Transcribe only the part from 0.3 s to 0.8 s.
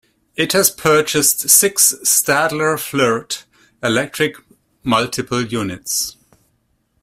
It has